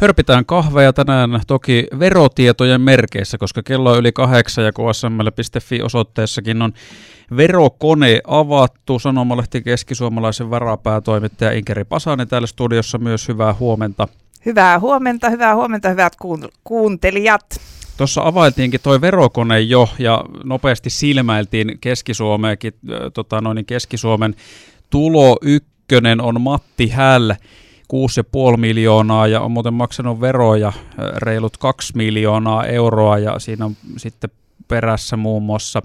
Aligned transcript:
Hörpitään 0.00 0.46
kahveja 0.46 0.92
tänään 0.92 1.40
toki 1.46 1.86
verotietojen 1.98 2.80
merkeissä, 2.80 3.38
koska 3.38 3.62
kello 3.62 3.92
on 3.92 3.98
yli 3.98 4.12
kahdeksan 4.12 4.64
ja 4.64 4.72
ksml.fi 4.72 5.82
osoitteessakin 5.82 6.62
on 6.62 6.72
verokone 7.36 8.20
avattu. 8.26 8.98
Sanomalehti 8.98 9.62
keskisuomalaisen 9.62 10.50
varapäätoimittaja 10.50 11.52
Inkeri 11.52 11.84
Pasanen 11.84 12.28
täällä 12.28 12.46
studiossa 12.46 12.98
myös 12.98 13.28
hyvää 13.28 13.54
huomenta. 13.54 14.08
Hyvää 14.46 14.80
huomenta, 14.80 15.30
hyvää 15.30 15.54
huomenta 15.54 15.88
hyvät 15.88 16.12
kuuntelijat. 16.64 17.60
Tuossa 17.96 18.22
availtiinkin 18.24 18.80
toi 18.82 19.00
verokone 19.00 19.60
jo 19.60 19.88
ja 19.98 20.24
nopeasti 20.44 20.90
silmäiltiin 20.90 21.78
Keski-Suomeakin, 21.80 22.74
tota 23.14 23.40
noin, 23.40 23.66
Keski-Suomen 23.66 24.34
tulo 24.90 25.38
ykkönen 25.42 26.20
on 26.20 26.40
Matti 26.40 26.88
Häll 26.88 27.30
6,5 27.92 28.56
miljoonaa 28.56 29.26
ja 29.26 29.40
on 29.40 29.50
muuten 29.50 29.74
maksanut 29.74 30.20
veroja 30.20 30.72
reilut 31.16 31.56
2 31.56 31.92
miljoonaa 31.96 32.66
euroa 32.66 33.18
ja 33.18 33.38
siinä 33.38 33.64
on 33.64 33.76
sitten 33.96 34.30
perässä 34.68 35.16
muun 35.16 35.42
muassa 35.42 35.82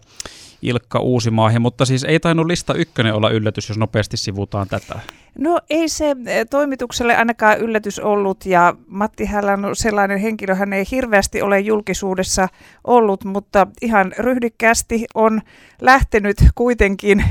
Ilkka 0.62 1.00
Uusimaahi, 1.00 1.60
mutta 1.60 1.86
siis 1.86 2.04
ei 2.04 2.20
tainnut 2.20 2.48
lista 2.48 2.74
ykkönen 2.74 3.14
olla 3.14 3.30
yllätys, 3.30 3.70
jos 3.70 3.78
nopeasti 3.78 4.18
sivutaan 4.18 4.68
tätä. 4.68 5.00
No 5.38 5.60
ei 5.70 5.90
se 5.90 6.16
toimitukselle 6.50 7.16
ainakaan 7.16 7.58
yllätys 7.60 8.00
ollut 8.00 8.46
ja 8.46 8.74
Matti 8.88 9.26
Hällän 9.26 9.60
sellainen 9.74 10.20
henkilö, 10.20 10.56
hän 10.56 10.74
ei 10.74 10.84
hirveästi 10.92 11.42
ole 11.42 11.60
julkisuudessa 11.60 12.48
ollut, 12.84 13.24
mutta 13.24 13.68
ihan 13.82 14.14
ryhdikkäästi 14.18 15.06
on 15.16 15.42
lähtenyt 15.82 16.38
kuitenkin 16.56 17.24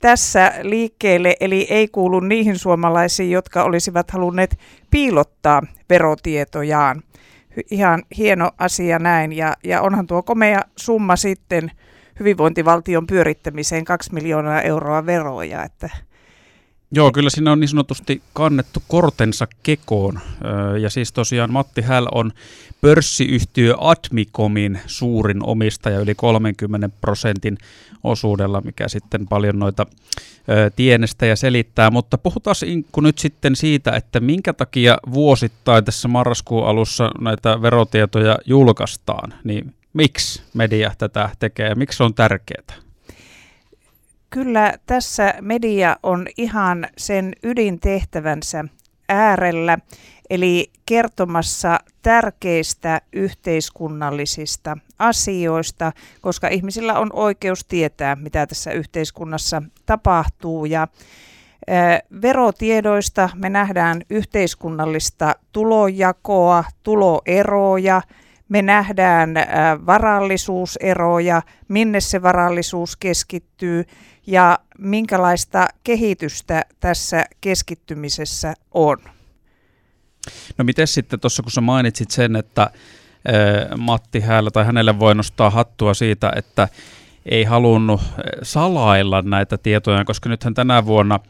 tässä 0.00 0.52
liikkeelle, 0.62 1.36
eli 1.40 1.66
ei 1.70 1.88
kuulu 1.88 2.20
niihin 2.20 2.58
suomalaisiin, 2.58 3.30
jotka 3.30 3.62
olisivat 3.62 4.10
halunneet 4.10 4.58
piilottaa 4.90 5.62
verotietojaan. 5.90 7.02
Ihan 7.70 8.02
hieno 8.16 8.50
asia 8.58 8.98
näin, 8.98 9.32
ja, 9.32 9.56
ja 9.64 9.82
onhan 9.82 10.06
tuo 10.06 10.22
komea 10.22 10.60
summa 10.76 11.16
sitten 11.16 11.70
hyvinvointivaltion 12.20 13.06
pyörittämiseen 13.06 13.84
2 13.84 14.14
miljoonaa 14.14 14.62
euroa 14.62 15.06
veroja, 15.06 15.64
että 15.64 15.90
Joo, 16.90 17.12
kyllä 17.12 17.30
siinä 17.30 17.52
on 17.52 17.60
niin 17.60 17.68
sanotusti 17.68 18.22
kannettu 18.32 18.82
kortensa 18.88 19.46
kekoon. 19.62 20.20
Ja 20.80 20.90
siis 20.90 21.12
tosiaan 21.12 21.52
Matti 21.52 21.82
Häl 21.82 22.06
on 22.12 22.32
pörssiyhtiö 22.80 23.74
Admicomin 23.78 24.80
suurin 24.86 25.46
omistaja 25.46 26.00
yli 26.00 26.14
30 26.14 26.88
prosentin 27.00 27.58
osuudella, 28.04 28.60
mikä 28.60 28.88
sitten 28.88 29.28
paljon 29.28 29.58
noita 29.58 29.86
tienestä 30.76 31.26
ja 31.26 31.36
selittää. 31.36 31.90
Mutta 31.90 32.18
puhutaan 32.18 32.56
Inkku 32.66 33.00
nyt 33.00 33.18
sitten 33.18 33.56
siitä, 33.56 33.96
että 33.96 34.20
minkä 34.20 34.52
takia 34.52 34.98
vuosittain 35.12 35.84
tässä 35.84 36.08
marraskuun 36.08 36.66
alussa 36.66 37.10
näitä 37.20 37.62
verotietoja 37.62 38.38
julkaistaan. 38.46 39.34
Niin 39.44 39.74
miksi 39.92 40.42
media 40.54 40.92
tätä 40.98 41.30
tekee 41.38 41.74
miksi 41.74 41.96
se 41.96 42.04
on 42.04 42.14
tärkeää? 42.14 42.74
Kyllä 44.30 44.74
tässä 44.86 45.34
media 45.40 45.96
on 46.02 46.26
ihan 46.36 46.86
sen 46.96 47.32
ydintehtävänsä 47.42 48.64
äärellä, 49.08 49.78
eli 50.30 50.70
kertomassa 50.86 51.78
tärkeistä 52.02 53.00
yhteiskunnallisista 53.12 54.76
asioista, 54.98 55.92
koska 56.20 56.48
ihmisillä 56.48 56.98
on 56.98 57.10
oikeus 57.12 57.64
tietää, 57.64 58.16
mitä 58.16 58.46
tässä 58.46 58.72
yhteiskunnassa 58.72 59.62
tapahtuu. 59.86 60.64
Ja 60.64 60.88
Verotiedoista 62.22 63.28
me 63.34 63.50
nähdään 63.50 64.02
yhteiskunnallista 64.10 65.34
tulojakoa, 65.52 66.64
tuloeroja, 66.82 68.02
me 68.48 68.62
nähdään 68.62 69.34
varallisuuseroja, 69.86 71.42
minne 71.68 72.00
se 72.00 72.22
varallisuus 72.22 72.96
keskittyy 72.96 73.84
ja 74.26 74.58
minkälaista 74.78 75.68
kehitystä 75.84 76.64
tässä 76.80 77.24
keskittymisessä 77.40 78.54
on. 78.74 78.96
No 80.58 80.64
miten 80.64 80.86
sitten 80.86 81.20
tuossa, 81.20 81.42
kun 81.42 81.52
sä 81.52 81.60
mainitsit 81.60 82.10
sen, 82.10 82.36
että 82.36 82.70
Matti 83.76 84.20
Häälä 84.20 84.50
tai 84.50 84.64
hänelle 84.64 84.98
voi 84.98 85.14
nostaa 85.14 85.50
hattua 85.50 85.94
siitä, 85.94 86.32
että 86.36 86.68
ei 87.26 87.44
halunnut 87.44 88.00
salailla 88.42 89.22
näitä 89.22 89.58
tietoja, 89.58 90.04
koska 90.04 90.28
nythän 90.28 90.54
tänä 90.54 90.86
vuonna 90.86 91.20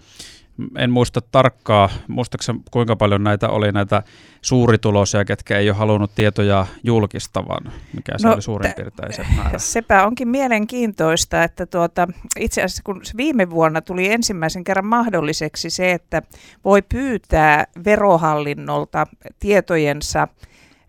en 0.79 0.91
muista 0.91 1.21
tarkkaa, 1.21 1.89
muistaakseni 2.09 2.61
kuinka 2.71 2.97
paljon 2.97 3.25
näitä 3.25 3.49
oli 3.49 3.73
näitä 3.73 4.03
suurituloisia, 4.43 5.25
ketkä 5.25 5.59
ei 5.59 5.71
ole 5.71 5.77
halunnut 5.79 6.15
tietoja 6.15 6.67
julkistavan, 6.83 7.73
mikä 7.93 8.13
se 8.19 8.29
no, 8.29 8.35
oli 8.35 8.43
suurin 8.43 8.73
piirtein 8.77 9.13
se 9.13 9.25
määrä. 9.37 9.59
Sepä 9.75 10.07
onkin 10.07 10.29
mielenkiintoista, 10.29 11.45
että 11.45 11.67
tuota, 11.67 12.09
itse 12.39 12.63
asiassa 12.63 12.83
kun 12.83 13.03
viime 13.17 13.51
vuonna 13.51 13.81
tuli 13.81 14.13
ensimmäisen 14.13 14.65
kerran 14.65 14.87
mahdolliseksi 14.87 15.71
se, 15.71 15.93
että 15.93 16.23
voi 16.65 16.83
pyytää 16.83 17.67
verohallinnolta 17.85 19.07
tietojensa 19.39 20.29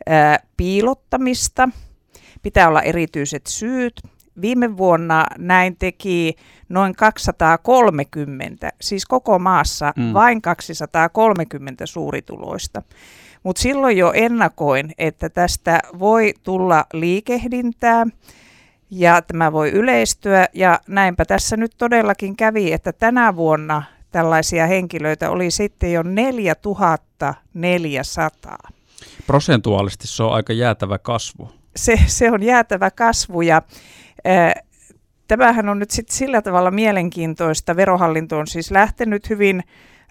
ää, 0.07 0.39
piilottamista, 0.57 1.69
pitää 2.41 2.67
olla 2.67 2.81
erityiset 2.81 3.47
syyt, 3.47 4.01
Viime 4.41 4.77
vuonna 4.77 5.25
näin 5.37 5.75
teki 5.79 6.35
noin 6.69 6.95
230, 6.95 8.69
siis 8.81 9.05
koko 9.05 9.39
maassa 9.39 9.93
mm. 9.95 10.13
vain 10.13 10.41
230 10.41 11.85
suurituloista. 11.85 12.81
Mutta 13.43 13.61
silloin 13.61 13.97
jo 13.97 14.11
ennakoin, 14.15 14.91
että 14.97 15.29
tästä 15.29 15.79
voi 15.99 16.33
tulla 16.43 16.85
liikehdintää 16.93 18.05
ja 18.89 19.21
tämä 19.21 19.51
voi 19.51 19.69
yleistyä. 19.69 20.47
Ja 20.53 20.79
näinpä 20.87 21.25
tässä 21.25 21.57
nyt 21.57 21.71
todellakin 21.77 22.35
kävi, 22.35 22.73
että 22.73 22.93
tänä 22.93 23.35
vuonna 23.35 23.83
tällaisia 24.11 24.67
henkilöitä 24.67 25.29
oli 25.29 25.51
sitten 25.51 25.93
jo 25.93 26.03
4400. 26.03 28.57
Prosentuaalisesti 29.27 30.07
se 30.07 30.23
on 30.23 30.33
aika 30.33 30.53
jäätävä 30.53 30.97
kasvu. 30.97 31.51
Se, 31.75 31.99
se 32.05 32.31
on 32.31 32.43
jäätävä 32.43 32.91
kasvu 32.91 33.41
ja 33.41 33.61
Tämähän 35.27 35.69
on 35.69 35.79
nyt 35.79 35.91
sit 35.91 36.09
sillä 36.09 36.41
tavalla 36.41 36.71
mielenkiintoista. 36.71 37.75
Verohallinto 37.75 38.37
on 38.37 38.47
siis 38.47 38.71
lähtenyt 38.71 39.29
hyvin 39.29 39.63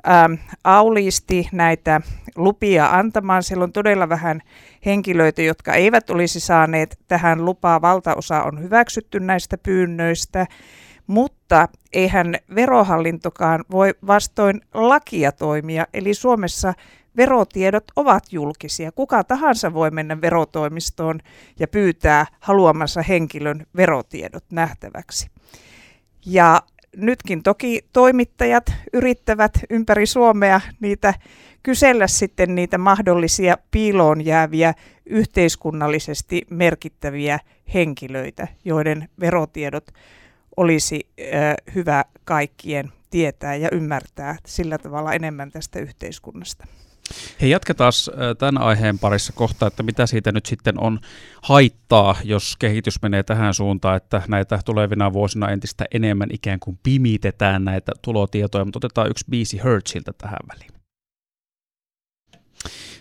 ähm, 0.08 0.32
auliisti 0.64 1.48
näitä 1.52 2.00
lupia 2.36 2.86
antamaan. 2.86 3.42
Siellä 3.42 3.64
on 3.64 3.72
todella 3.72 4.08
vähän 4.08 4.40
henkilöitä, 4.86 5.42
jotka 5.42 5.74
eivät 5.74 6.10
olisi 6.10 6.40
saaneet 6.40 6.98
tähän 7.08 7.44
lupaa. 7.44 7.82
Valtaosa 7.82 8.42
on 8.42 8.62
hyväksytty 8.62 9.20
näistä 9.20 9.58
pyynnöistä, 9.58 10.46
mutta 11.06 11.68
eihän 11.92 12.34
verohallintokaan 12.54 13.64
voi 13.70 13.94
vastoin 14.06 14.60
lakia 14.74 15.32
toimia. 15.32 15.86
Eli 15.94 16.14
Suomessa 16.14 16.74
verotiedot 17.16 17.84
ovat 17.96 18.32
julkisia. 18.32 18.92
Kuka 18.92 19.24
tahansa 19.24 19.74
voi 19.74 19.90
mennä 19.90 20.20
verotoimistoon 20.20 21.20
ja 21.58 21.68
pyytää 21.68 22.26
haluamansa 22.40 23.02
henkilön 23.02 23.66
verotiedot 23.76 24.44
nähtäväksi. 24.52 25.30
Ja 26.26 26.62
nytkin 26.96 27.42
toki 27.42 27.84
toimittajat 27.92 28.72
yrittävät 28.92 29.52
ympäri 29.70 30.06
Suomea 30.06 30.60
niitä 30.80 31.14
kysellä 31.62 32.06
sitten 32.06 32.54
niitä 32.54 32.78
mahdollisia 32.78 33.58
piiloon 33.70 34.24
jääviä 34.24 34.74
yhteiskunnallisesti 35.06 36.46
merkittäviä 36.50 37.38
henkilöitä, 37.74 38.48
joiden 38.64 39.08
verotiedot 39.20 39.86
olisi 40.56 41.08
ö, 41.18 41.22
hyvä 41.74 42.04
kaikkien 42.24 42.92
tietää 43.10 43.54
ja 43.54 43.68
ymmärtää 43.72 44.36
sillä 44.46 44.78
tavalla 44.78 45.12
enemmän 45.12 45.50
tästä 45.50 45.78
yhteiskunnasta. 45.78 46.66
Hei, 47.40 47.50
jatketaan 47.50 47.92
tämän 48.38 48.62
aiheen 48.62 48.98
parissa 48.98 49.32
kohta, 49.32 49.66
että 49.66 49.82
mitä 49.82 50.06
siitä 50.06 50.32
nyt 50.32 50.46
sitten 50.46 50.80
on 50.80 51.00
haittaa, 51.42 52.16
jos 52.24 52.56
kehitys 52.58 53.02
menee 53.02 53.22
tähän 53.22 53.54
suuntaan, 53.54 53.96
että 53.96 54.22
näitä 54.28 54.60
tulevina 54.64 55.12
vuosina 55.12 55.50
entistä 55.50 55.84
enemmän 55.94 56.28
ikään 56.32 56.60
kuin 56.60 56.78
pimitetään 56.82 57.64
näitä 57.64 57.92
tulotietoja, 58.02 58.64
mutta 58.64 58.78
otetaan 58.78 59.10
yksi 59.10 59.24
biisi 59.30 59.60
Hertziltä 59.64 60.12
tähän 60.18 60.38
väliin. 60.52 60.77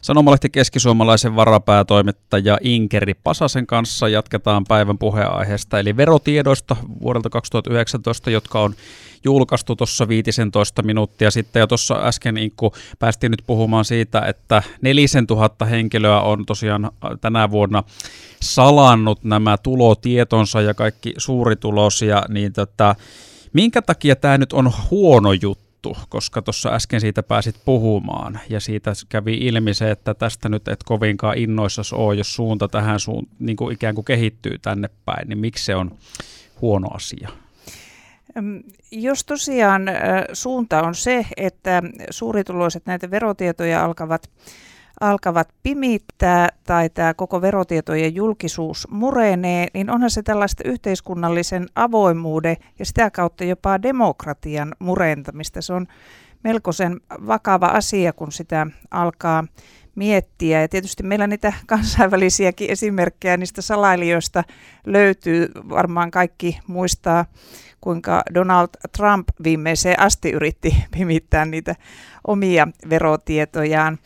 Sanomalehti 0.01 0.50
keskisuomalaisen 0.50 1.36
varapäätoimittaja 1.36 2.57
Inkeri 2.62 3.13
Pasasen 3.13 3.68
kanssa 3.68 4.09
jatketaan 4.09 4.63
päivän 4.68 4.98
puheenaiheesta, 4.98 5.80
eli 5.80 5.98
verotiedoista 5.98 6.75
vuodelta 7.01 7.30
2019, 7.30 8.30
jotka 8.30 8.62
on 8.62 8.75
julkaistu 9.24 9.75
tuossa 9.75 10.07
15 10.07 10.81
minuuttia 10.83 11.31
sitten. 11.31 11.59
Ja 11.59 11.68
tuossa 11.68 11.95
äsken 11.95 12.38
Inkku 12.38 12.74
päästiin 13.00 13.31
nyt 13.31 13.44
puhumaan 13.48 13.86
siitä, 13.86 14.21
että 14.21 14.63
nelisen 14.81 15.27
tuhatta 15.27 15.65
henkilöä 15.65 16.21
on 16.21 16.45
tosiaan 16.45 16.92
tänä 17.21 17.51
vuonna 17.51 17.83
salannut 18.42 19.24
nämä 19.24 19.57
tulotietonsa 19.57 20.62
ja 20.62 20.74
kaikki 20.74 21.13
suuritulosia, 21.18 22.24
niin 22.30 22.54
tota, 22.54 22.95
minkä 23.54 23.81
takia 23.81 24.15
tämä 24.15 24.38
nyt 24.38 24.54
on 24.54 24.71
huono 24.92 25.33
juttu? 25.33 25.66
Juttu, 25.87 26.05
koska 26.09 26.41
tuossa 26.41 26.69
äsken 26.69 27.01
siitä 27.01 27.23
pääsit 27.23 27.55
puhumaan 27.65 28.39
ja 28.49 28.59
siitä 28.59 28.91
kävi 29.09 29.33
ilmi 29.33 29.73
se, 29.73 29.91
että 29.91 30.13
tästä 30.13 30.49
nyt 30.49 30.67
et 30.67 30.83
kovinkaan 30.83 31.37
innoissas 31.37 31.93
ole, 31.93 32.15
jos 32.15 32.35
suunta 32.35 32.67
tähän 32.67 32.99
suun, 32.99 33.27
niin 33.39 33.57
kuin 33.57 33.73
ikään 33.73 33.95
kuin 33.95 34.05
kehittyy 34.05 34.57
tänne 34.59 34.89
päin, 35.05 35.29
niin 35.29 35.39
miksi 35.39 35.65
se 35.65 35.75
on 35.75 35.91
huono 36.61 36.87
asia? 36.93 37.29
Jos 38.91 39.25
tosiaan 39.25 39.81
suunta 40.33 40.81
on 40.81 40.95
se, 40.95 41.25
että 41.37 41.83
suurituloiset 42.09 42.85
näitä 42.85 43.11
verotietoja 43.11 43.85
alkavat 43.85 44.29
alkavat 44.99 45.49
pimittää 45.63 46.49
tai 46.63 46.89
tämä 46.89 47.13
koko 47.13 47.41
verotietojen 47.41 48.15
julkisuus 48.15 48.88
murenee, 48.91 49.67
niin 49.73 49.89
onhan 49.89 50.09
se 50.11 50.23
tällaista 50.23 50.63
yhteiskunnallisen 50.65 51.67
avoimuuden 51.75 52.57
ja 52.79 52.85
sitä 52.85 53.11
kautta 53.11 53.44
jopa 53.44 53.81
demokratian 53.81 54.75
murentamista. 54.79 55.61
Se 55.61 55.73
on 55.73 55.88
melkoisen 56.44 57.01
vakava 57.27 57.65
asia, 57.65 58.13
kun 58.13 58.31
sitä 58.31 58.67
alkaa 58.91 59.44
miettiä. 59.95 60.61
Ja 60.61 60.67
tietysti 60.67 61.03
meillä 61.03 61.27
niitä 61.27 61.53
kansainvälisiäkin 61.67 62.71
esimerkkejä 62.71 63.38
niistä 63.38 63.61
salailijoista 63.61 64.44
löytyy. 64.85 65.47
Varmaan 65.69 66.11
kaikki 66.11 66.59
muistaa, 66.67 67.25
kuinka 67.81 68.23
Donald 68.33 68.69
Trump 68.97 69.27
viimeiseen 69.44 69.99
asti 69.99 70.31
yritti 70.31 70.75
pimittää 70.91 71.45
niitä 71.45 71.75
omia 72.27 72.67
verotietojaan. 72.89 73.97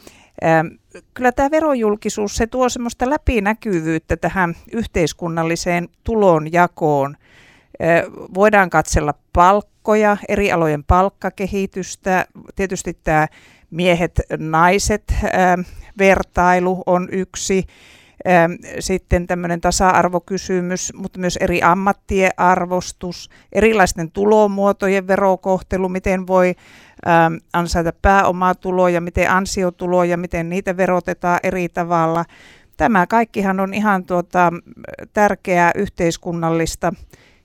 Kyllä 1.13 1.31
tämä 1.31 1.51
verojulkisuus, 1.51 2.35
se 2.35 2.47
tuo 2.47 2.69
semmoista 2.69 3.09
läpinäkyvyyttä 3.09 4.17
tähän 4.17 4.55
yhteiskunnalliseen 4.73 5.89
tulonjakoon. 6.03 7.17
Voidaan 8.33 8.69
katsella 8.69 9.13
palkkoja, 9.33 10.17
eri 10.27 10.51
alojen 10.51 10.83
palkkakehitystä. 10.83 12.25
Tietysti 12.55 12.97
tämä 13.03 13.27
miehet-naiset 13.71 15.15
vertailu 15.97 16.83
on 16.85 17.09
yksi. 17.11 17.65
Sitten 18.79 19.27
tämmöinen 19.27 19.61
tasa-arvokysymys, 19.61 20.93
mutta 20.95 21.19
myös 21.19 21.37
eri 21.37 21.61
ammattien 21.61 22.31
arvostus, 22.37 23.29
erilaisten 23.51 24.11
tulomuotojen 24.11 25.07
verokohtelu, 25.07 25.89
miten 25.89 26.27
voi 26.27 26.55
ansaita 27.53 27.93
pääomatuloja, 28.01 29.01
miten 29.01 29.31
ansiotuloja, 29.31 30.17
miten 30.17 30.49
niitä 30.49 30.77
verotetaan 30.77 31.39
eri 31.43 31.69
tavalla. 31.69 32.25
Tämä 32.77 33.07
kaikkihan 33.07 33.59
on 33.59 33.73
ihan 33.73 34.05
tuota, 34.05 34.51
tärkeää 35.13 35.71
yhteiskunnallista 35.75 36.93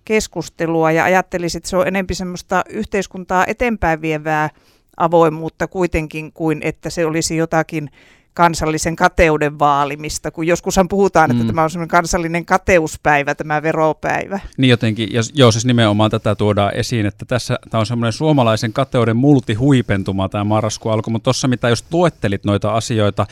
keskustelua 0.05 0.93
ja 0.93 1.05
ajattelisin, 1.05 1.59
että 1.59 1.71
se 1.71 1.77
on 1.77 1.89
enempi 1.89 2.15
semmoista 2.15 2.65
yhteiskuntaa 2.69 3.45
eteenpäin 3.47 4.01
vievää 4.01 4.51
avoimuutta 4.97 5.67
kuitenkin 5.67 6.33
kuin 6.33 6.61
että 6.63 6.91
se 6.91 7.07
olisi 7.07 7.37
jotakin 7.37 7.91
kansallisen 8.37 8.97
kateuden 8.97 9.59
vaalimista, 9.59 10.31
kun 10.31 10.47
joskushan 10.47 10.89
puhutaan, 10.89 11.31
että 11.31 11.43
mm. 11.43 11.47
tämä 11.47 11.63
on 11.63 11.71
semmoinen 11.71 11.89
kansallinen 11.89 12.47
kateuspäivä, 12.47 13.35
tämä 13.35 13.63
veropäivä. 13.63 14.41
Niin 14.57 14.71
jotenkin, 14.71 15.09
ja 15.13 15.23
joo, 15.35 15.53
siis 15.53 15.65
nimenomaan 15.65 16.11
tätä 16.11 16.35
tuodaan 16.35 16.75
esiin, 16.75 17.07
että 17.07 17.25
tässä 17.25 17.59
tämä 17.71 17.81
on 17.81 17.87
semmoinen 17.87 18.13
suomalaisen 18.13 18.73
kateuden 18.73 19.17
multihuipentuma 19.17 20.29
tämä 20.29 20.45
marraskuun 20.45 20.93
alku, 20.93 21.11
mutta 21.11 21.25
tuossa 21.25 21.49
mitä 21.49 21.69
jos 21.69 21.83
tuettelit 21.83 22.45
noita 22.45 22.75
asioita, 22.75 23.27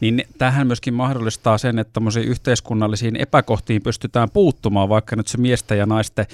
niin 0.00 0.24
tähän 0.38 0.66
myöskin 0.66 0.94
mahdollistaa 0.94 1.58
sen, 1.58 1.78
että 1.78 1.92
tämmöisiin 1.92 2.28
yhteiskunnallisiin 2.28 3.16
epäkohtiin 3.16 3.82
pystytään 3.82 4.30
puuttumaan, 4.30 4.88
vaikka 4.88 5.16
nyt 5.16 5.28
se 5.28 5.38
miesten 5.38 5.78
ja 5.78 5.86
naisten 5.86 6.26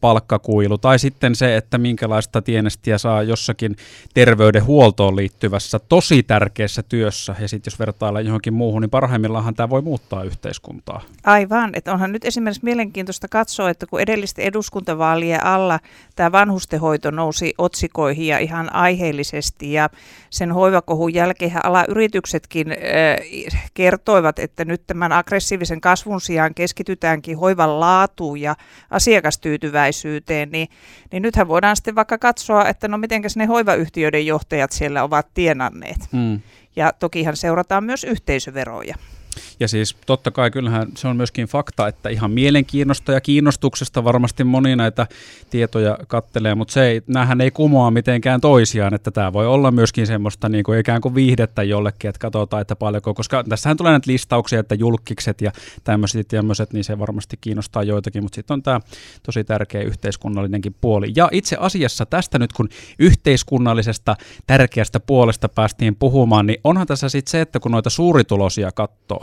palkkakuilu, 0.00 0.78
tai 0.78 0.98
sitten 0.98 1.34
se, 1.34 1.56
että 1.56 1.78
minkälaista 1.78 2.42
tienestiä 2.42 2.98
saa 2.98 3.22
jossakin 3.22 3.76
terveydenhuoltoon 4.14 5.16
liittyvässä 5.16 5.78
tosi 5.78 6.22
tärkeässä 6.22 6.82
työssä, 6.82 7.34
ja 7.40 7.48
sitten 7.48 7.71
jos 7.72 7.78
vertaillaan 7.78 8.26
johonkin 8.26 8.54
muuhun, 8.54 8.82
niin 8.82 8.90
parhaimmillaan 8.90 9.54
tämä 9.54 9.70
voi 9.70 9.82
muuttaa 9.82 10.24
yhteiskuntaa. 10.24 11.00
Aivan, 11.24 11.70
että 11.74 11.92
onhan 11.92 12.12
nyt 12.12 12.24
esimerkiksi 12.24 12.64
mielenkiintoista 12.64 13.28
katsoa, 13.28 13.70
että 13.70 13.86
kun 13.86 14.00
edellisten 14.00 14.44
eduskuntavaalien 14.44 15.44
alla 15.44 15.80
tämä 16.16 16.32
vanhustenhoito 16.32 17.10
nousi 17.10 17.54
otsikoihin 17.58 18.26
ja 18.26 18.38
ihan 18.38 18.74
aiheellisesti 18.74 19.72
ja 19.72 19.90
sen 20.30 20.52
hoivakohun 20.52 21.14
jälkeen 21.14 21.66
alayrityksetkin 21.66 22.72
äh, 22.72 23.60
kertoivat, 23.74 24.38
että 24.38 24.64
nyt 24.64 24.86
tämän 24.86 25.12
aggressiivisen 25.12 25.80
kasvun 25.80 26.20
sijaan 26.20 26.54
keskitytäänkin 26.54 27.38
hoivan 27.38 27.80
laatuun 27.80 28.40
ja 28.40 28.56
asiakastyytyväisyyteen, 28.90 30.50
niin, 30.50 30.68
niin 31.12 31.22
nythän 31.22 31.48
voidaan 31.48 31.76
sitten 31.76 31.94
vaikka 31.94 32.18
katsoa, 32.18 32.68
että 32.68 32.88
no 32.88 32.98
mitenkäs 32.98 33.36
ne 33.36 33.46
hoivayhtiöiden 33.46 34.26
johtajat 34.26 34.72
siellä 34.72 35.02
ovat 35.02 35.26
tienanneet. 35.34 36.08
Hmm. 36.12 36.40
Ja 36.76 36.92
tokihan 36.92 37.36
seurataan 37.36 37.84
myös 37.84 38.04
yhteisöveroja. 38.04 38.94
Ja 39.60 39.68
siis 39.68 39.96
totta 40.06 40.30
kai 40.30 40.50
kyllähän 40.50 40.88
se 40.96 41.08
on 41.08 41.16
myöskin 41.16 41.46
fakta, 41.46 41.88
että 41.88 42.08
ihan 42.08 42.30
mielenkiinnosta 42.30 43.12
ja 43.12 43.20
kiinnostuksesta 43.20 44.04
varmasti 44.04 44.44
moni 44.44 44.76
näitä 44.76 45.06
tietoja 45.50 45.98
kattelee, 46.06 46.54
mutta 46.54 46.72
se 46.72 46.86
ei, 46.86 47.02
näähän 47.06 47.40
ei 47.40 47.50
kumoa 47.50 47.90
mitenkään 47.90 48.40
toisiaan, 48.40 48.94
että 48.94 49.10
tämä 49.10 49.32
voi 49.32 49.46
olla 49.46 49.70
myöskin 49.70 50.06
semmoista 50.06 50.48
niin 50.48 50.64
kuin 50.64 50.78
ikään 50.78 51.00
kuin 51.00 51.14
viihdettä 51.14 51.62
jollekin, 51.62 52.08
että 52.08 52.18
katsotaan, 52.18 52.60
että 52.60 52.76
paljonko, 52.76 53.14
koska 53.14 53.44
tässähän 53.44 53.76
tulee 53.76 53.92
näitä 53.92 54.10
listauksia, 54.10 54.60
että 54.60 54.74
julkikset 54.74 55.40
ja 55.40 55.52
tämmöiset 55.84 56.32
tämmöiset, 56.42 56.72
niin 56.72 56.84
se 56.84 56.98
varmasti 56.98 57.38
kiinnostaa 57.40 57.82
joitakin, 57.82 58.22
mutta 58.22 58.34
sitten 58.36 58.54
on 58.54 58.62
tämä 58.62 58.80
tosi 59.22 59.44
tärkeä 59.44 59.82
yhteiskunnallinenkin 59.82 60.74
puoli. 60.80 61.12
Ja 61.16 61.28
itse 61.32 61.56
asiassa 61.60 62.06
tästä 62.06 62.38
nyt, 62.38 62.52
kun 62.52 62.68
yhteiskunnallisesta 62.98 64.16
tärkeästä 64.46 65.00
puolesta 65.00 65.48
päästiin 65.48 65.96
puhumaan, 65.96 66.46
niin 66.46 66.60
onhan 66.64 66.86
tässä 66.86 67.08
sitten 67.08 67.30
se, 67.30 67.40
että 67.40 67.60
kun 67.60 67.72
noita 67.72 67.90
suuritulosia 67.90 68.72
katsoo, 68.72 69.21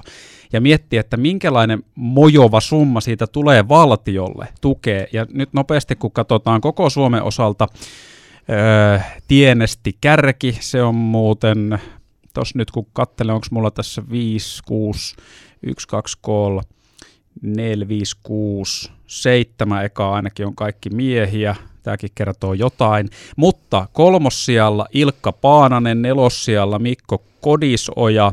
ja 0.53 0.61
miettiä, 0.61 0.99
että 0.99 1.17
minkälainen 1.17 1.83
mojova 1.95 2.61
summa 2.61 3.01
siitä 3.01 3.27
tulee 3.27 3.67
valtiolle 3.67 4.47
tukea. 4.61 5.05
Ja 5.13 5.25
nyt 5.29 5.49
nopeasti, 5.53 5.95
kun 5.95 6.11
katsotaan 6.11 6.61
koko 6.61 6.89
Suomen 6.89 7.23
osalta, 7.23 7.67
öö, 8.49 8.99
tienesti 9.27 9.97
kärki, 10.01 10.57
se 10.59 10.83
on 10.83 10.95
muuten, 10.95 11.79
tuossa 12.33 12.57
nyt 12.57 12.71
kun 12.71 12.87
katselen, 12.93 13.35
onko 13.35 13.47
mulla 13.51 13.71
tässä 13.71 14.03
5, 14.11 14.63
6, 14.65 15.15
1, 15.63 15.87
2, 15.87 16.17
3, 16.21 16.61
4, 17.41 17.87
5, 17.87 18.17
6, 18.23 18.91
7 19.07 19.85
eka 19.85 20.11
ainakin 20.11 20.45
on 20.45 20.55
kaikki 20.55 20.89
miehiä, 20.89 21.55
tämäkin 21.83 22.09
kertoo 22.15 22.53
jotain, 22.53 23.09
mutta 23.35 23.87
kolmossijalla 23.93 24.87
Ilkka 24.93 25.31
Paananen, 25.31 26.01
nelossijalla 26.01 26.79
Mikko 26.79 27.23
Kodisoja, 27.41 28.31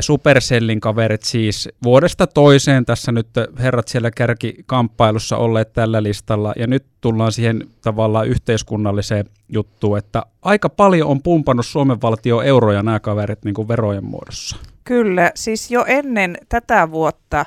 Supercellin 0.00 0.80
kaverit 0.80 1.22
siis 1.22 1.68
vuodesta 1.84 2.26
toiseen 2.26 2.84
tässä 2.84 3.12
nyt 3.12 3.28
herrat 3.58 3.88
siellä 3.88 4.10
kärkikamppailussa 4.10 5.36
olleet 5.36 5.72
tällä 5.72 6.02
listalla. 6.02 6.52
Ja 6.56 6.66
nyt 6.66 6.86
tullaan 7.00 7.32
siihen 7.32 7.68
tavallaan 7.82 8.28
yhteiskunnalliseen 8.28 9.24
juttuun, 9.48 9.98
että 9.98 10.22
aika 10.42 10.68
paljon 10.68 11.08
on 11.08 11.22
pumpannut 11.22 11.66
Suomen 11.66 12.02
valtio 12.02 12.40
euroja 12.40 12.82
nämä 12.82 13.00
kaverit 13.00 13.44
niin 13.44 13.54
kuin 13.54 13.68
verojen 13.68 14.04
muodossa. 14.04 14.56
Kyllä, 14.84 15.30
siis 15.34 15.70
jo 15.70 15.84
ennen 15.88 16.38
tätä 16.48 16.90
vuotta 16.90 17.44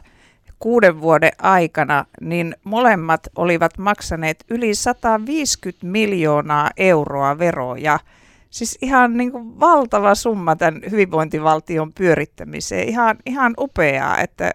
kuuden 0.59 1.01
vuoden 1.01 1.31
aikana, 1.41 2.05
niin 2.21 2.55
molemmat 2.63 3.27
olivat 3.35 3.77
maksaneet 3.77 4.43
yli 4.49 4.75
150 4.75 5.87
miljoonaa 5.87 6.69
euroa 6.77 7.39
veroja– 7.39 7.99
Siis 8.49 8.77
ihan 8.81 9.17
niin 9.17 9.31
kuin 9.31 9.59
valtava 9.59 10.15
summa 10.15 10.55
tämän 10.55 10.81
hyvinvointivaltion 10.91 11.93
pyörittämiseen. 11.93 12.89
Ihan, 12.89 13.17
ihan 13.25 13.53
upeaa, 13.59 14.17
että 14.21 14.51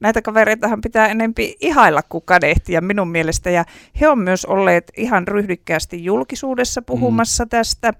näitä 0.00 0.22
kavereitahan 0.22 0.80
pitää 0.80 1.06
enempi 1.06 1.56
ihailla 1.60 2.02
kuin 2.08 2.24
kadehtia 2.24 2.80
minun 2.80 3.08
mielestä. 3.08 3.50
Ja 3.50 3.64
he 4.00 4.08
on 4.08 4.18
myös 4.18 4.44
olleet 4.44 4.92
ihan 4.96 5.28
ryhdikkäästi 5.28 6.04
julkisuudessa 6.04 6.82
puhumassa 6.82 7.44
mm. 7.44 7.48
tästä. 7.48 7.92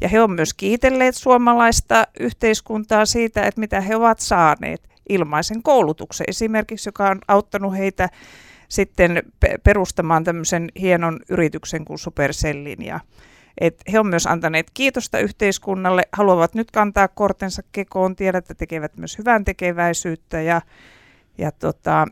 Ja 0.00 0.08
he 0.08 0.20
on 0.20 0.30
myös 0.30 0.54
kiitelleet 0.54 1.14
suomalaista 1.14 2.06
yhteiskuntaa 2.20 3.06
siitä, 3.06 3.46
että 3.46 3.60
mitä 3.60 3.80
he 3.80 3.96
ovat 3.96 4.18
saaneet 4.18 4.88
ilmaisen 5.08 5.62
koulutuksen 5.62 6.24
esimerkiksi, 6.28 6.88
joka 6.88 7.10
on 7.10 7.18
auttanut 7.28 7.76
heitä 7.76 8.08
sitten 8.68 9.22
perustamaan 9.64 10.24
tämmöisen 10.24 10.68
hienon 10.80 11.20
yrityksen 11.28 11.84
kuin 11.84 11.98
Supercellin 11.98 12.84
ja 12.84 13.00
et 13.60 13.82
he 13.92 13.98
on 13.98 14.06
myös 14.06 14.26
antaneet 14.26 14.70
kiitosta 14.74 15.18
yhteiskunnalle, 15.18 16.02
haluavat 16.12 16.54
nyt 16.54 16.70
kantaa 16.70 17.08
kortensa 17.08 17.62
kekoon, 17.72 18.16
tiedät, 18.16 18.44
että 18.44 18.54
tekevät 18.54 18.96
myös 18.96 19.18
hyvän 19.18 19.44
tekeväisyyttä 19.44 20.40
ja, 20.40 20.60
ja 21.38 21.52
tota, 21.52 22.06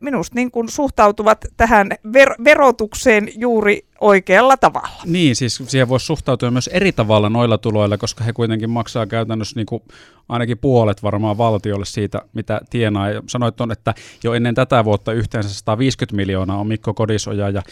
minusta 0.00 0.34
niin 0.34 0.50
kuin 0.50 0.68
suhtautuvat 0.68 1.44
tähän 1.56 1.90
ver- 2.06 2.44
verotukseen 2.44 3.28
juuri 3.36 3.86
oikealla 4.04 4.56
tavalla. 4.56 5.02
Niin, 5.04 5.36
siis 5.36 5.62
siihen 5.66 5.88
voisi 5.88 6.06
suhtautua 6.06 6.50
myös 6.50 6.66
eri 6.72 6.92
tavalla 6.92 7.28
noilla 7.28 7.58
tuloilla, 7.58 7.98
koska 7.98 8.24
he 8.24 8.32
kuitenkin 8.32 8.70
maksaa 8.70 9.06
käytännössä 9.06 9.56
niin 9.56 9.66
kuin 9.66 9.82
ainakin 10.28 10.58
puolet 10.58 11.02
varmaan 11.02 11.38
valtiolle 11.38 11.84
siitä, 11.84 12.22
mitä 12.34 12.60
tienaa. 12.70 13.10
Ja 13.10 13.22
sanoit 13.26 13.60
on, 13.60 13.72
että 13.72 13.94
jo 14.24 14.34
ennen 14.34 14.54
tätä 14.54 14.84
vuotta 14.84 15.12
yhteensä 15.12 15.54
150 15.54 16.16
miljoonaa 16.16 16.58
on 16.58 16.66
Mikko 16.66 16.94
Kodisoja 16.94 17.50
ja 17.50 17.62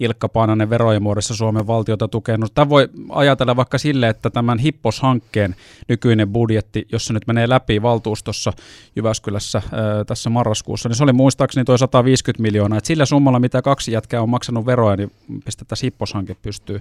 Ilkka 0.00 0.28
Paananen 0.28 0.70
verojen 0.70 1.02
muodossa 1.02 1.36
Suomen 1.36 1.66
valtiota 1.66 2.08
tukenut. 2.08 2.54
Tämä 2.54 2.68
voi 2.68 2.88
ajatella 3.08 3.56
vaikka 3.56 3.78
sille, 3.78 4.08
että 4.08 4.30
tämän 4.30 4.58
Hippos-hankkeen 4.58 5.56
nykyinen 5.88 6.28
budjetti, 6.28 6.86
jos 6.92 7.06
se 7.06 7.12
nyt 7.12 7.26
menee 7.26 7.48
läpi 7.48 7.82
valtuustossa 7.82 8.52
Jyväskylässä 8.96 9.62
tässä 10.06 10.30
marraskuussa, 10.30 10.88
niin 10.88 10.96
se 10.96 11.04
oli 11.04 11.12
muistaakseni 11.12 11.64
tuo 11.64 11.78
150 11.78 12.42
miljoonaa. 12.42 12.78
Et 12.78 12.84
sillä 12.84 13.06
summalla, 13.06 13.38
mitä 13.38 13.62
kaksi 13.62 13.92
jätkää 13.92 14.22
on 14.22 14.28
maksanut 14.28 14.66
veroja, 14.66 14.96
niin 14.96 15.12
pistetään 15.44 15.76
Hippos-hanke 15.82 16.36
pystyy. 16.42 16.80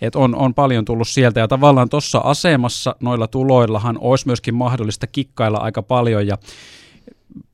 Et 0.00 0.16
on, 0.16 0.34
on 0.34 0.54
paljon 0.54 0.84
tullut 0.84 1.08
sieltä 1.08 1.40
ja 1.40 1.48
tavallaan 1.48 1.88
tuossa 1.88 2.18
asemassa 2.18 2.96
noilla 3.00 3.26
tuloillahan 3.26 3.98
olisi 4.00 4.26
myöskin 4.26 4.54
mahdollista 4.54 5.06
kikkailla 5.06 5.58
aika 5.58 5.82
paljon 5.82 6.26
ja 6.26 6.38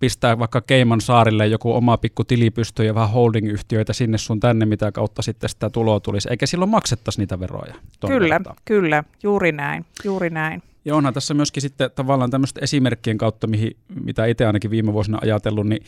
pistää 0.00 0.38
vaikka 0.38 0.60
Keiman 0.60 1.00
saarille 1.00 1.46
joku 1.46 1.72
oma 1.74 1.96
pikku 1.96 2.24
tilipystö 2.24 2.84
ja 2.84 2.94
vähän 2.94 3.10
holding-yhtiöitä 3.10 3.92
sinne 3.92 4.18
sun 4.18 4.40
tänne, 4.40 4.66
mitä 4.66 4.92
kautta 4.92 5.22
sitten 5.22 5.50
sitä 5.50 5.70
tuloa 5.70 6.00
tulisi, 6.00 6.28
eikä 6.30 6.46
silloin 6.46 6.70
maksettaisi 6.70 7.20
niitä 7.20 7.40
veroja. 7.40 7.74
Kyllä, 8.06 8.34
vertaan. 8.34 8.56
kyllä, 8.64 9.04
juuri 9.22 9.52
näin, 9.52 9.84
juuri 10.04 10.30
näin. 10.30 10.62
Ja 10.84 10.94
onhan 10.94 11.14
tässä 11.14 11.34
myöskin 11.34 11.60
sitten 11.60 11.90
tavallaan 11.94 12.30
tämmöistä 12.30 12.60
esimerkkien 12.62 13.18
kautta, 13.18 13.46
mihin, 13.46 13.76
mitä 14.04 14.26
itse 14.26 14.46
ainakin 14.46 14.70
viime 14.70 14.92
vuosina 14.92 15.18
ajatellut, 15.22 15.66
niin 15.66 15.82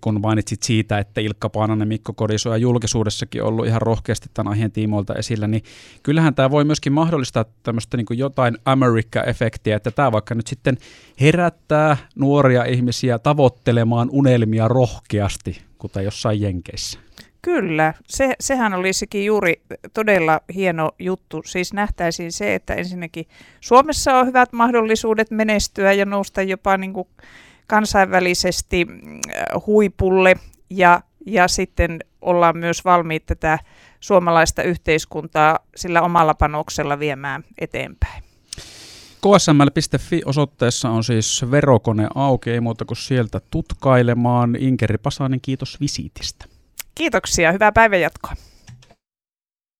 kun 0.00 0.20
mainitsit 0.20 0.62
siitä, 0.62 0.98
että 0.98 1.20
Ilkka 1.20 1.48
Paananen, 1.48 1.88
Mikko 1.88 2.12
Kodiso 2.12 2.50
ja 2.50 2.56
julkisuudessakin 2.56 3.42
ollut 3.42 3.66
ihan 3.66 3.82
rohkeasti 3.82 4.28
tämän 4.34 4.52
aiheen 4.52 4.72
tiimoilta 4.72 5.14
esillä, 5.14 5.46
niin 5.46 5.62
kyllähän 6.02 6.34
tämä 6.34 6.50
voi 6.50 6.64
myöskin 6.64 6.92
mahdollistaa 6.92 7.44
tämmöistä 7.62 7.96
niin 7.96 8.06
kuin 8.06 8.18
jotain 8.18 8.58
America-efektiä, 8.64 9.76
että 9.76 9.90
tämä 9.90 10.12
vaikka 10.12 10.34
nyt 10.34 10.46
sitten 10.46 10.78
herättää 11.20 11.96
nuoria 12.14 12.64
ihmisiä 12.64 13.18
tavoittelemaan 13.18 14.08
unelmia 14.12 14.68
rohkeasti, 14.68 15.62
kuten 15.78 16.04
jossain 16.04 16.40
Jenkeissä. 16.40 16.98
Kyllä, 17.42 17.94
se, 18.08 18.34
sehän 18.40 18.74
olisikin 18.74 19.24
juuri 19.24 19.62
todella 19.94 20.40
hieno 20.54 20.90
juttu. 20.98 21.42
Siis 21.44 21.72
nähtäisiin 21.72 22.32
se, 22.32 22.54
että 22.54 22.74
ensinnäkin 22.74 23.26
Suomessa 23.60 24.18
on 24.18 24.26
hyvät 24.26 24.52
mahdollisuudet 24.52 25.30
menestyä 25.30 25.92
ja 25.92 26.04
nousta 26.04 26.42
jopa 26.42 26.76
niin 26.76 26.92
kuin 26.92 27.08
kansainvälisesti 27.66 28.86
huipulle 29.66 30.34
ja, 30.70 31.00
ja 31.26 31.48
sitten 31.48 31.98
ollaan 32.20 32.58
myös 32.58 32.84
valmiit 32.84 33.26
tätä 33.26 33.58
suomalaista 34.00 34.62
yhteiskuntaa 34.62 35.58
sillä 35.76 36.02
omalla 36.02 36.34
panoksella 36.34 36.98
viemään 36.98 37.44
eteenpäin. 37.58 38.22
KSML.fi 39.20 40.22
osoitteessa 40.24 40.88
on 40.90 41.04
siis 41.04 41.44
verokone 41.50 42.08
auki, 42.14 42.50
ei 42.50 42.60
muuta 42.60 42.84
kuin 42.84 42.96
sieltä 42.96 43.40
tutkailemaan. 43.50 44.56
Inkeri 44.58 44.98
Pasanen, 44.98 45.40
kiitos 45.40 45.80
visiitistä. 45.80 46.44
Kiitoksia, 46.94 47.52
hyvää 47.52 47.72
päivänjatkoa. 47.72 48.32